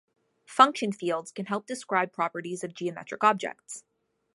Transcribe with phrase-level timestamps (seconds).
[0.47, 3.83] Function fields can help describe properties of geometric objects.